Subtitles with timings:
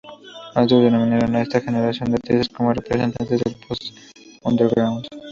[0.55, 5.05] Otros denominaron a esta generación de artistas como representantes del "pos-underground".